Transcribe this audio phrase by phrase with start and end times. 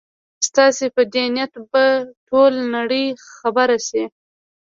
[0.47, 1.85] ستاسي په دې نیت به
[2.27, 3.05] ټوله نړۍ
[3.37, 4.03] خبره شي.